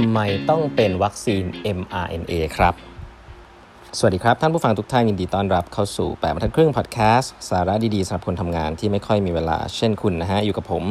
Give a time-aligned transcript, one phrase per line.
[0.00, 1.44] ทำไมต้องเป็นวัคซีน
[1.78, 2.74] mRNA ครับ
[3.98, 10.84] สวัสดีครับ ท่านผู้ฟังทุกท่านยินดีต้อนรับเข้าสู่แปดบรรทัดครึ่งพอดแคสต์สาระดีๆสำหรับคนทำงานที่ไม่ค่อยมีเวลาเช่นคุณนะฮะ อยู่กับผม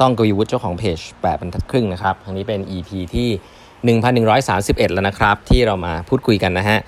[0.00, 3.28] ต้องกวีวุฒิเจ้าของเพจแปดบรรทัดครึ่งนะครับอันนี้เป็น EP ที่
[4.06, 6.78] 1131 แล้วนะครับ ที่เรามาพูดคุยกันนะฮะ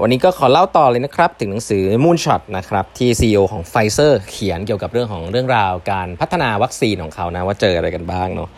[0.00, 8.50] วันนี้ก็ขอเล่าต่อเลยนะครับ ถึงหนังสือ Moonshot นะครับที่ CEO ของ Pfizer เขียนเกี่ยวกับเรื่องของเรื่องราวการพัฒนาวัคซีนของเขานะว่าเจออะไรกันบ้างเนาะ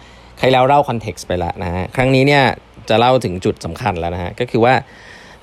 [0.42, 2.42] ครแล้วเล่า context ไปแล้วนะฮะครั้งนี้เนี่ย
[2.88, 4.74] จะเล่าถึงจุดสำคัญแล้วนะฮะก็คือว่า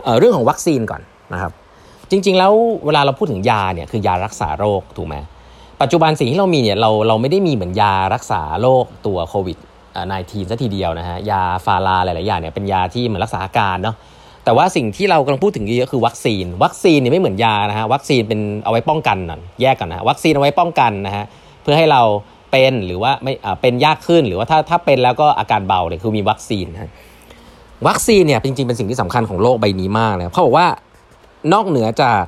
[0.03, 1.01] เรื่องของวัคซีนก่อน
[1.33, 1.51] นะครับ
[2.11, 2.53] จริง ๆ แล้ว
[2.85, 5.15] เวลาเราพูดถึงยาเนี่ยคือยารักษาโรคถูกไหม
[5.81, 9.57] ปัจจุบันสิ่งที่เรามีเนี่ยเราเราไม่ได้มีเหมือนยารักษาโรคตัวโควิด
[10.03, 13.95] -19 ซะทีเดียวนะฮะยาพาราหลายๆอย่างเนี่ยเป็นยาที่เหมือนรักษาอาการเนาะ
[14.45, 21.25] แต่ว่าสิ่งที่เรากำลังพูดถึงเยอะคือวัคซีน วัคซีนเนี่ยไม่เหมือนยานะฮะวัคซีนเป็นเอาไว้ป้องกันน่ะแยกกันนะวัคซีนเอาไว้ป้องกันนะฮะ
[21.61, 22.01] เพื่อให้เรา
[22.51, 26.91] เป็นหรือว่าไม่เป็นยากขึ้นหรือว่าถ้าถ้าเป็นแล้วก็อาการเบาเนี่ยคือมีวัคซีนนะ
[27.87, 30.67] วัคซีนเนี่ยจริงๆเป็นสิ่งที่สำคัญของโลกใบนี้มากเลยเขาบอกว่า
[31.53, 32.23] นอกเหนือจาก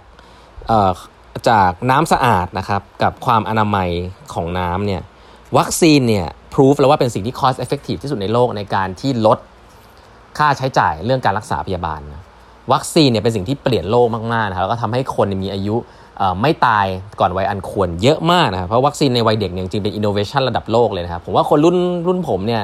[1.50, 3.90] จากน้ำสะอาดนะครับกับความอนามัย
[4.34, 5.02] ของน้ำเนี่ย
[5.58, 9.38] วัคซีนเนี่ยพิสูจแล้วว่าเป็นสิ่งที่ cost effective ที่สุดในโลกในการที่ลด
[10.38, 12.22] ค่าใช้จ่ายเรื่องการรักษาพยาบาลนะ
[12.74, 15.76] วัคซีนเนี่ยเป็นสิ่งที่เปลี่ยนโลกมากๆนะครับแล้วก็ทำให้คนมีอายุ
[16.42, 16.86] ไม่ตาย
[17.20, 21.78] ก่อนวัยอันควรเยอะมากนะครับเพราะวัคซีนในวัยเด็กเนี่ยจริงเป็นอินโนเวชันระดับโลกเลยนะครับผมว่าคนรุ่น
[22.08, 22.62] รุ่นผมเนี่ย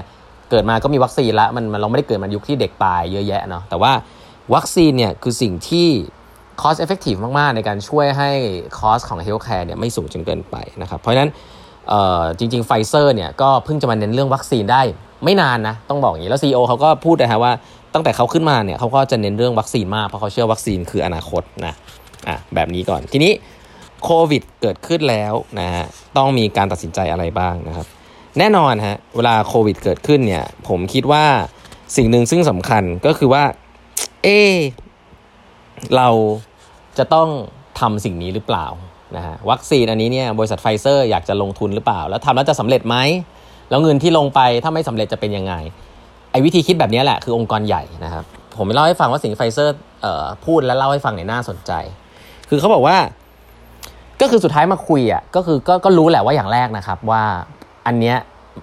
[0.50, 3.91] เกิดมาก็มีวัคซีนแล้วมันมันเราไม่ได้เกิดมายุคที่เด็กตายเยอะแยะเนาะแต่ว่า
[4.53, 5.88] วัคซีนเนี่ยคือสิ่งที่
[6.61, 8.31] cost effective มาก ๆ ในการช่วยให้
[8.80, 11.31] cost ของ healthcare เนี่ยไม่สูงจนเกินไปนะครับเพราะฉะนั้น
[12.39, 14.81] จริงๆไฟเซอร์เนี่ยก็เพิ่งจะมาเน้นเรื่องวัคซีนได้
[15.23, 17.52] ไม่นานนะต้องบอกอย่างนี้แล้ว CEO เขาก็พูดนะฮะว่า
[17.94, 21.73] ตั้งแต่เขาขึ้นมาเนี่ยเขาก็จะเน้นเรื่องวัคซีนมากเพราะเขาเชื่อวัคซีนคืออนาคตนะ
[22.28, 23.33] อะแบบนี้ก่อนทีนี้
[24.03, 25.86] โควิดเกิดขึ้นแล้วนะฮะ
[26.17, 27.88] ต้องมีการตัดสินใจอะไรบ้างนะครับ
[28.39, 31.25] แน่นอนฮะเวลาโควิดเกิดขึ้นเนี่ย ผมคิดว่า
[31.97, 33.44] สิ่งหนึ่งซึ่งสำคัญก็คือว่า
[34.24, 34.28] เอ
[35.96, 36.09] เรา
[36.97, 37.29] จะต้อง
[37.79, 38.68] ทำสิ่งนี้หรือเปล่า
[39.16, 42.97] นะฮะวัคซีนอันนี้เนี่ยบริษัทไฟเซอร์อยากจะลงทุนหรือเปล่า แล้วทำแล้วจะสำเร็จไหม
[43.69, 45.53] แล้วเงินที่ลงไปถ้าไม่สำเร็จจะเป็นยังไง
[46.31, 48.24] ไอ้วิธีคิดแบบนี้แหละคือองค์กรใหญ่นะครับ
[48.57, 49.75] ผมเล่าให้ฟังว่าสิ่งไฟเซอร์
[50.46, 51.72] พูดและเล่าให้ฟังเนี่ยน่าสนใจ
[52.50, 52.97] คือเขาบอกว่า
[54.22, 57.24] ก็คือสุดท้ายมาคุยอะก็คือก็ก็รู้แหละว่าอย่างแรกนะครับ ว่า
[57.88, 58.18] อันเนี้ย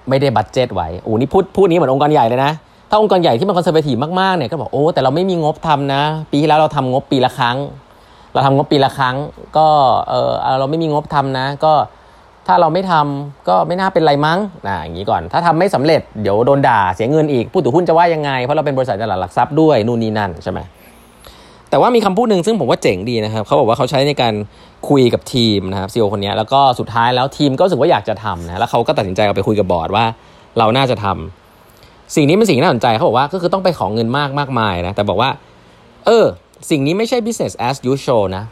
[0.08, 2.52] ไม่ได้ budget ไว้โอ้นี่พูดพูดนี้เหมือนองค์กรใหญ่เลยนะ
[2.90, 7.56] ถ้าองค์กรใหญ่ที่มัน conservative มากๆเนี่ยก็บอกโอ้แต่เราไม่มีงบทำนะ ปีที่แล้วเราทำงบปีละครั้ง
[8.32, 9.16] เราทำงบปีละครั้ง
[9.56, 9.66] ก็
[10.08, 11.72] เออเราไม่มีงบทำนะ ก็
[12.46, 20.60] ถ้าเราไม่ทำก็ไม่น่าเป็นไรมั้งนะอย่างนี้ก่อน ถ้าทำไม่สำเร็จเดี๋ยวโดนด่าเสียเงินอีกผู้ถือหุ้นจะว่ายังไงเพราะเราเป็นบริษัทตลาดหลักทรัพย์ด้วยนู่นนี่นั่นใช่ไหม
[21.74, 24.34] แต่ว่ามีคำพูดหนึ่งซึ่งผมว่าเจ๋งดีนะครับเขาบอกว่าเขาใช้ในการ
[24.88, 30.04] คุยกับทีมนะครับ CEO คนนี้แล้วก็สุดท้ายแล้วทีมก็รู้สึกว่าอยากจะทำนะแล้วเขาก็ตัดสินใจเอาไปคุยกับบอร์ดว่า
[30.58, 35.30] เราน่าจะทำสิ่งนี้เป็นสิ่งน่าสนใจเขาบอกว่าก็คือต้องไปขอเงินมากมากมายนะแต่บอกว่า
[36.06, 36.24] เออ
[36.70, 38.44] สิ่งนี้ไม่ใช่ business as usual นะ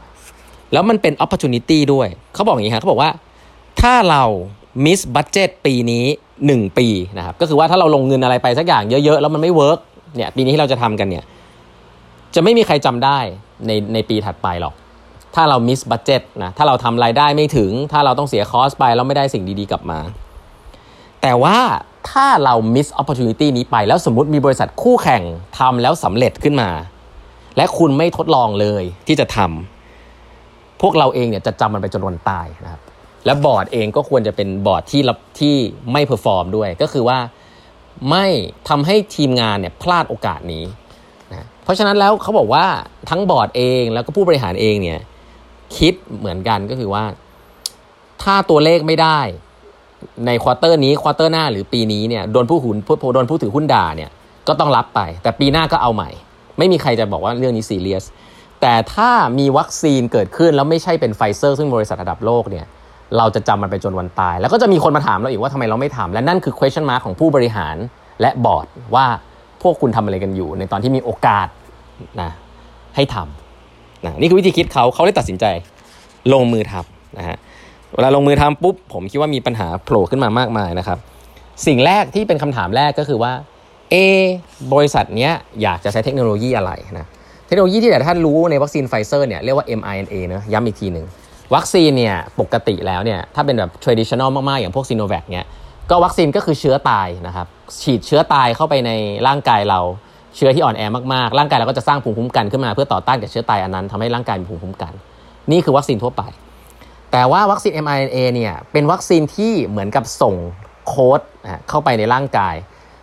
[0.72, 3.10] แล้วมันเป็น opportunity ด้วย เขาบอกอย่างนี้ฮะเขาบอกว่า
[3.80, 4.22] ถ้าเรา
[4.84, 6.04] miss budget ปีนี้
[6.42, 9.78] 1 ปีนะครับก็คือว่าถ้าเราลงเงินอะไรไปสักอย่างเยอะๆ แล้วมันไม่ work
[10.16, 11.24] เนี่ยปีนี้ที่เราจะทำกันเนี่ย
[12.34, 13.18] จะไม่มีใครจำได้
[13.66, 14.74] ในในปีถัดไปหรอก
[15.34, 20.00] ถ้าเรา miss budget นะ ถ้าเราทำรายได้ไม่ถึง ถ้าเราต้องเสีย cost ไปแล้วไม่ได้สิ่งดีๆกลับมา
[21.22, 21.58] แต่ว่า
[22.10, 25.22] ถ้าเรา miss opportunity นี้ไป แล้วสมมติมีบริษัทคู่แข่ง
[25.58, 26.70] ทำแล้วสำเร็จขึ้นมา
[27.56, 32.80] และคุณไม่ทดลองเลยที่จะทำพวกเราเองเนี่ยจะจำมันไปจนวันตายนะครับ
[33.26, 35.02] และบอร์ดเองก็ควรจะเป็นบอร์ดที่
[35.40, 35.56] ที่
[35.92, 37.18] ไม่ perform ด้วย ก็คือว่า
[38.10, 38.26] ไม่
[38.68, 40.64] ทำให้ทีมงานเนี่ยพลาดโอกาสนี้
[41.64, 42.64] เพราะฉะนั้นแล้วเขาบอกว่า
[43.10, 45.00] ทั้งบอร์ดเองแล้วก็ผู้บริหารเองเนี่ย
[45.76, 47.04] คิดเหมือนกันก็คือว่า
[48.22, 49.20] ถ้าตัวเลขไม่ได้
[50.26, 52.76] ใน quarter นี้ quarter หน้าหรือปีนี้เนี่ยโดนผู้หุ้น
[53.14, 54.10] โดนผู้ถือหุ้นด่าเนี่ย
[54.48, 56.10] ก็ต้องรับไป แต่ปีหน้าก็เอาใหม่
[56.58, 58.04] ไม่มีใครจะบอกว่าเรื่องนี้ซีเรียส
[58.60, 62.66] แต่ถ้ามีวัคซีนเกิดขึ้นแล้วไม่ใช่เป็นไฟเซอร์ซึ่งบริษัทระดับโลกเนี่ย
[63.16, 67.76] เราจะจำมันไปจนวันตาย แล้วก็จะมีคนมาถามเราอีกว่าทำไมเราไม่ทำและนั่นคือ question mark ของผู้บริหาร
[68.20, 69.06] และบอร์ดว่า
[69.62, 71.48] พวกคุณทำอะไรกันอยู่ ในตอนที่มีโอกาส
[72.20, 72.30] นะ
[72.96, 75.44] ให้ทำนะนี่คือวิธีคิดเขาเขาได้ตัดสินใจ
[76.32, 77.36] ลงมือทำนะฮะ
[77.94, 80.98] เวลาลงมือทำปุ๊บผมคิดว่ามีปัญหาโผล่ขึ้นมามากมายนะครับ
[81.66, 83.32] สิ่งแรกที่เป็นคำถามแรกก็คือว่า
[83.90, 83.94] เอ
[84.74, 85.32] บริษัทเนี้ย
[85.62, 87.06] อยากจะใช้เทคโนโลยีอะไรนะ
[87.46, 91.06] เทคโนโลยีที่หลายท่านรู้ในวัคซีนไฟเซอร์เนี่ยเรียกว่า mRNA นะย้ำอีกทีหนึ่ง
[91.54, 95.44] วัคซีนเนี่ยปกติแล้วเนี่ยถ้าเป็นแบบ traditional มาก ๆ อย่างพวกซีโนแวคเนี่ย
[95.92, 97.46] ก็วัคซีนก็คือเชื้อตายนะครับ
[97.82, 98.90] ฉีดเชื้อตายเข้าไปใน
[99.26, 99.80] ร่างกายเรา
[100.36, 100.82] เชื้อที่อ่อนแอ
[101.14, 104.92] มากๆ ร่างกายเราก็จะสร้างภูมิคุ้มกันขึ้นมาเพื่อต่อต้านกับเชื้อตายอันนั้นทำให้ร่างกายมีภูมิคุ้มกัน
[105.50, 106.22] นี่คือวัคซีนทั่วไป
[107.12, 110.34] แต่ว่าวัคซีน mRNA เนี่ยเป็นวัคซีนที่เหมือนกับส่ง
[110.86, 111.20] โค้ด
[111.68, 112.54] เข้าไปในร่างกาย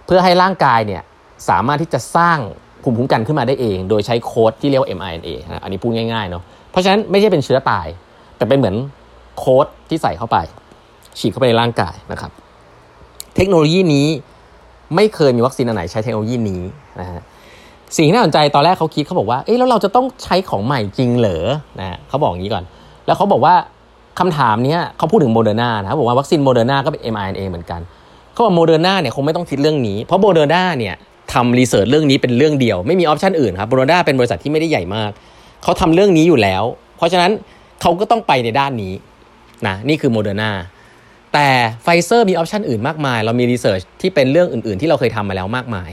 [0.06, 1.02] เพื่อให้ร่างกายเนี่ย
[1.50, 2.40] สามารถที่จะสร้าง
[2.84, 7.88] ภูมิคุ้มกันขึ้นมาได้เอง โดยใช้โค้ดที่เรียกว่า mRNA นะอันนี้พูดง่ายๆเนาะเพราะฉะนั้นไม่ใช่เป็นเชื้อตาย
[8.38, 8.76] แต่เป็นเหมือน
[9.38, 10.38] โค้ดที่ใส่เข้าไป
[11.20, 12.32] ฉีดเข้าไปในร่างกายนะครับ
[13.40, 14.08] เทคโนโลยีนี้
[14.96, 16.62] ไม่เคยมีวัคซีนอันไหนใช้เทคโนโลยีนี้
[17.00, 17.22] นะฮะ
[17.96, 21.46] สิ่งที่น่าสนใจตอนแรกเขาคิดเขาบอกว่าเอ๊ะแล้วเราจะต้องใช้ของใหม่จริงเหรอ
[21.80, 22.64] นะฮะเขาบอกอย่างนี้ก่อน
[23.06, 23.54] แล้วเขาบอกว่า
[24.20, 27.82] คำถามนี้เขาพูดถึงโมเดอร์นานะเขาบอกว่าวัคซีนโมเดอร์นาก็เป็น mRNA เหมือนกัน
[28.34, 30.96] เขาบอกโมเดอร์นาเนี่ยคงไม่ต้องคิดเรื่องนี้ เพราะโมเดอร์นาเนี่ย
[31.34, 35.12] ทำ research เรื่องนี้เป็นเรื่องเดียว ไม่มี option อื่นครับโมเดอร์นาเป็นบริษัทที่ไม่ได้ใหญ่มาก
[35.64, 36.64] เขาทำเรื่องนี้อยู่แล้ว
[36.98, 37.32] เพราะฉะนั้น
[37.82, 38.94] เขาก็ต้องไปในด้านนี้
[39.68, 40.52] นะนี่คือโมเดอร์นา
[41.34, 41.50] แต่
[41.84, 45.90] ไฟเซอร์มี option อื่นมากมาย เรามี research ที่เป็นเรื่องอื่น ๆ ที่เราเคยทำมาแล้วมากมาย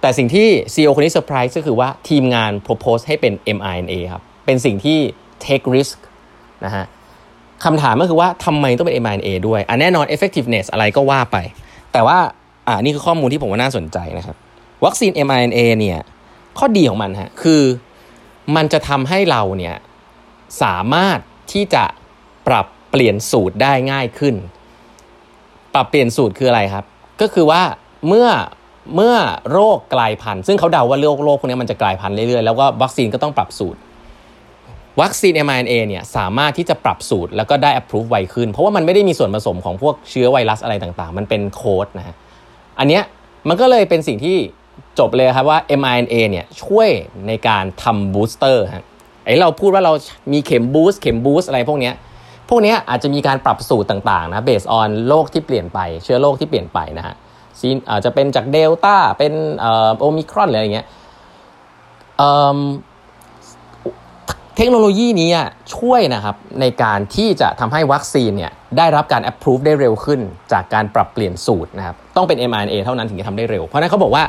[0.00, 4.98] แต่สิ่งที่ CEO คนนี้เซอร์ไพรส์ก็คือว่าทีมงาน propose ให้เป็น mRNA ครับ เป็นสิ่งที่
[5.44, 5.96] take risk
[6.64, 6.84] นะฮะ
[7.64, 11.36] คำถามก็คือว่าทำไมต้องเป็น mRNA ด้วยอะแน่นอน effectiveness อะไรก็ว่าไป
[11.92, 12.18] แต่ว่า
[12.68, 14.36] อ่านี่คือข้อมูลที่ผมว่าน่าสนใจนะครับ
[14.84, 15.98] วัคซีน mRNA เนี่ย
[16.58, 17.62] ข้อดีของมันฮะคือ
[18.56, 19.76] มันจะทำให้เราเนี่ย
[20.62, 21.18] สามารถ
[21.52, 21.84] ที่จะ
[22.46, 22.66] ปรับ
[22.96, 24.34] ปลี่ยนสูตรได้ง่ายขึ้น
[25.74, 26.84] ปรับเปลี่ยนสูตรคืออะไรครับ
[27.20, 27.62] ก็คือว่า
[28.08, 28.28] เมื่อ
[28.96, 29.16] เมื่อ
[29.50, 33.78] โรคกลายพันธุ์ซึ่งเขาเดาว่าโรคโรคพวกนี้มันจะกลายพันธุ์เรื่อยๆ แล้วก็วัคซีนก็ต้องปรับสูตร
[35.00, 42.16] วัคซีน mRNA เนี่ยสามารถที่จะปรับสูตรแล้วก็ได้ approve ไวขึ้น เพราะว่ามันไม่ได้มีส่วนผสมของพวกเชื้อไวรัสอะไรต่างๆ มันเป็นโค้ดนะฮะ
[42.78, 43.02] อันเนี้ย
[43.48, 44.36] มันก็เลยเป็นสิ่งที่
[44.98, 46.88] จบเลยครับว่า mRNA เนี่ยช่วย
[47.26, 48.84] ในการทำ booster ฮะ
[49.24, 49.92] ไอ้เราพูดว่าเรา
[50.32, 51.94] มีเข็ม boost เข็ม boost อะไรพวกเนี้ย
[52.48, 57.14] พวกนี้อาจจะมีการปรับสูตรต่างๆนะ based on โรคที่เปลี่ยนไป เชื้อโรคที่เปลี่ยนไปนะฮะ
[57.58, 59.32] ซีนอาจจะเป็นจากเดลต้าเป็น
[59.98, 60.86] โอมิครอนอะไรอย่างเงี้ย
[64.56, 65.30] เทคโนโลยีนี้
[65.76, 70.20] ช่วยนะครับในการที่จะทำให้วัคซีนเนี่ยได้รับการ approve ได้เร็วขึ้น
[70.52, 74.24] จากการปรับเปลี่ยนสูตรนะครับต้องเป็น mRNA เท่านั้นถึงจะทำได้เร็ว เพราะนั้นเขาบอกว่า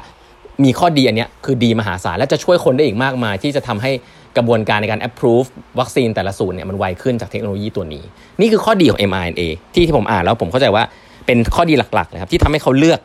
[0.63, 3.91] มีข้อดีอันนี้คือดีมหาศาลและจะช่วยคนได้อีกมากมาย ที่จะทำให้
[4.37, 5.47] กระบวนการในการ approve
[5.79, 8.03] วัคซีนแต่ละสูตรเนี่ยมันไวขึ้นจากเทคโนโลยีตัวนี้
[8.41, 9.41] นี่คือข้อดีของ mRNA
[9.73, 10.83] ที่ที่ผมอ่านแล้วผมเข้าใจว่า
[11.25, 12.99] เป็นข้อดีหลักๆนะครับที่ทำให้เขาเลือก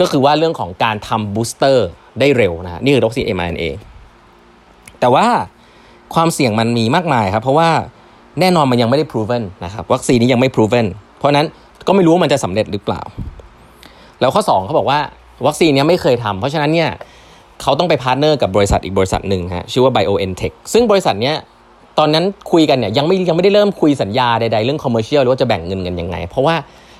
[0.00, 1.88] ก็คือว่าเรื่องของการทำ booster
[2.20, 3.64] ได้เร็วนะนี่คือวัคซีน mRNA
[5.00, 5.26] แต่ว่า
[6.14, 7.68] ความเสี่ยงมันมีมากมายครับ เพราะว่า
[8.40, 10.86] แน่นอนมันยังไม่ได้ proven นะครับวัคซีนนี้ยังไม่ proven
[11.18, 11.46] เพราะนั้น
[11.86, 13.00] ก็ไม่รู้ว่ามันจะสำเร็จหรือเปล่า
[14.20, 15.00] แล้วข้อ 2เขาบอกว่า
[15.46, 16.90] วัคซีนนี้ไม่เคยทำเพราะฉะนั้นเนี่ย
[17.62, 21.36] เขาต้องไป partner กับบริษัทอีกบริษัทหนึ่งฮะชื่อว่า BioNTech ซึ่งบริษัทเนี้ย
[21.98, 26.54] ตอนนั้นคุยกันเนี่ยยังไม่ยังไม่ได้เริ่มคุยสัญญาใดๆเรื่อง commercial หรือว่าจะแบ่งเงินกันยังไง เพราะว่า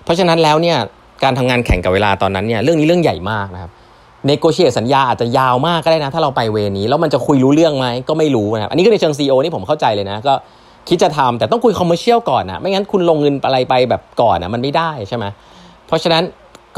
[0.04, 0.76] เพราะฉะนั้นแล้วเนี่ย
[1.24, 3.70] การทำงานแข่งกับเวลาตอนนั้นเนี่ยเรื่องนี้เรื่องใหญ่มากนะครับ
[4.26, 10.34] negotiate สัญญาอาจจะยาวมากก็ได้นะ ถ้าเราไป way นี้ แล้วมันจะคุยรู้เรื่องไหมก็ไม่รู้นะครับอันนี้ก็ในเชิง CEO นี่ผมเข้าใจเลยนะก็
[10.88, 15.24] คิดจะทำแต่ต้องคุย commercial ก่อนนะไม่งั้นคุณลงเงินอะไรไปแบบก่อนนะมันไม่ได้ใช่ไหม
[15.86, 16.22] เพราะฉะนั้น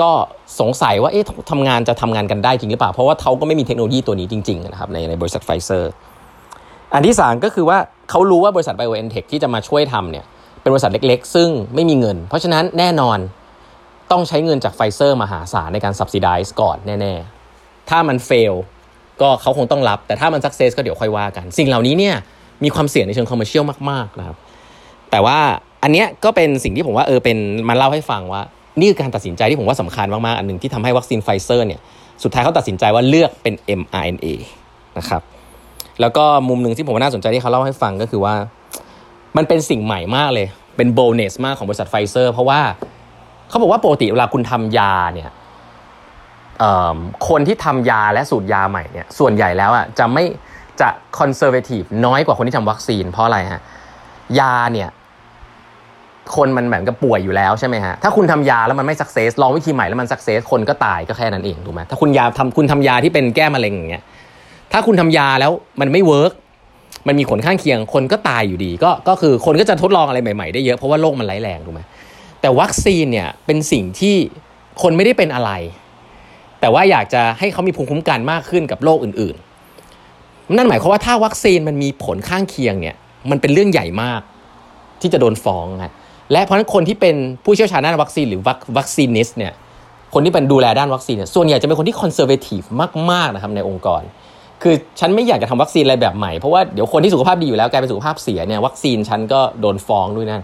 [0.00, 0.10] ก็
[0.60, 5.92] สงสัยว่าเอ๊ะทำงานจะทำงานกันได้จริงหรือเปล่า เพราะว่าเขาก็ไม่มีเทคโนโลยีตัวนี้จริงๆนะครับในในบริษัทไฟเซอร์
[6.94, 7.78] อันที่สามก็คือว่า
[8.10, 10.24] เขารู้ว่าบริษัท BioNTech ที่จะมาช่วยทำเนี่ย
[10.60, 13.18] เป็นบริษัทเล็กๆ ซึ่งไม่มีเงิน เพราะฉะนั้นแน่นอน
[14.10, 18.54] ต้องใช้เงินจากไฟเซอร์มหาศาลในการ subsidize ก่อนแน่ๆ ถ้ามัน fail
[19.20, 22.14] ก็เขาคงต้องรับ แต่ถ้ามัน success ก็เดี๋ยวค่อยว่ากัน สิ่งเหล่านี้เนี่ย
[22.64, 24.36] มีความเสี่ยงในเชิง commercial มากๆนะครับ
[25.10, 25.38] แต่ว่า
[25.82, 28.42] อันเนี้ยก็เป็นสิ่งที่ผมว่าเออเป็นมาเล่าให้ฟังว่า
[28.78, 31.80] นี่คือการตัดสินใจที่ผมว่าสำคัญมากๆ อันหนึ่งที่ทำให้วัคซีนไฟเซอร์เนี่ย
[32.23, 34.26] สุดท้ายเขาตัดสินใจว่าเลือกเป็น mRNA
[34.99, 35.23] นะครับ
[36.00, 38.35] แล้วก็มุมหนึ่งที่ผมว่าน่าสนใจที่เขาเล่าให้ฟังก็คือว่า
[39.37, 42.61] มันเป็นสิ่งใหม่มากเลย เป็น boldness มากของบริษัทไฟเซอร์ เพราะว่า
[43.49, 45.30] เขาบอกว่าปกติเวลาคุณทำยาเนี่ย
[47.28, 50.25] คนที่ทำยาและสูตรยาใหม่เนี่ยส่วนใหญ่แล้วอะจะไม่
[50.80, 53.62] จะ conservative น้อยกว่าคนที่ทำวัคซีน เพราะอะไรฮะ
[54.40, 54.88] ยาเนี่ย
[56.37, 64.02] คนมันเหมือนกับป่วยอยู่แล้วใช่ไหมฮะ ถ้าคุณทำยาแล้วมันไม่ success ลองวิธีใหม่แล้วมัน success คนก็ตายก็แค่นั้นเองถูกไหมถ้าคุณยาทำคุณทำยาที่เป็นแก้มะเร็งอย่างเงี้ย
[64.73, 66.32] ถ้าคุณทำยาแล้วมันไม่ work
[67.08, 71.80] มันมีผลข้างเคียงคนก็ตายอยู่ดี ก็ก็คือคนก็จะทดลองอะไรใหม่ๆได้เยอะเพราะว่าโรคมันร้ายแรงถูกไหม
[72.40, 74.16] แต่วัคซีนเนี่ยเป็นสิ่งที่
[74.82, 75.50] คนไม่ได้เป็นอะไร
[76.61, 82.97] แต่ว่าอยากจะให้เขามีภูมิคุ้มกันมากขึ้นกับโรคอื่นๆ นั่นหมายความว่าถ้าวัคซีนมันมีผลข้างเคียงเนี่ย
[83.30, 84.20] มันเป็นเรื่องใหญ่มาก
[85.00, 85.92] ที่จะโดนฟ้องนะ
[86.32, 88.40] และเพราะนั้นคนที่เป็นผู้เชี่ยวชาญด้านวัคซีนหรือ
[88.78, 89.52] vaccinist เนี่ย
[90.14, 92.62] คนที่เป็นดูแลด้านวัคซีนเนี่ยส่วนใหญ่จะเป็นคนที่ conservative
[93.11, 94.02] มากๆนะครับในองค์กร
[94.62, 100.40] คือฉันไม่อยากจะทำวัคซีนอะไรแบบใหม่เพราะว่าเดี๋ยวคนที่สุขภาพดีอยู่แล้วกลายเป็นสุขภาพเสียเนี่ยวัคซีนฉันก็โดนฟ้องด้วยนะ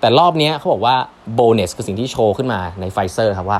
[0.00, 0.94] แต่รอบนี้เขาบอกว่า
[1.34, 3.58] boldness คือสิ่งที่โชว์ขึ้นมาในไฟเซอร์ครับว่า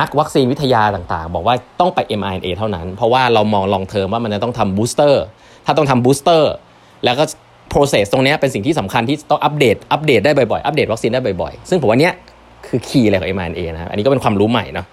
[0.00, 5.22] นักวัคซีนวิทยาต่างๆ บอกว่าต้องไป mRNA เท่านั้น เพราะว่าเรามอง long term ว่ามันจะต้องทำ booster
[5.66, 6.52] ถ้าต้องทำ booster
[7.04, 7.24] แล้วก็
[7.72, 12.10] process ตรงนี้เป็นสิ่งที่สำคัญที่ต้องอัปเดต อัปเดตได้บ่อยๆ อัปเดตวัคซีนได้บ่อยๆ ซึ่งผมว่านี้
[12.66, 14.86] คือคีย์อะไรของ mRNA นะครับ อันนี้ก็เป็นความรู้ใหม่เนาะ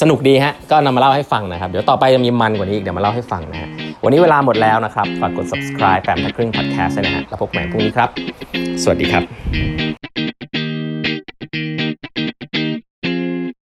[0.00, 3.68] สนุกดีฮะ ก็นำมาเล่าให้ฟังนะครับ เดี๋ยวต่อไปจะมีมันกว่านี้อีก เดี๋ยวมาเล่าให้ฟังนะฮะ
[4.04, 8.08] วันนี้เวลาหมดแล้วนะครับ ฝากกด subscribe แปมทักครึ่ง podcast นะฮะ แล้วพบกันใหม่พรุ่งนี้ครับ
[8.82, 9.22] สวัสดีครับ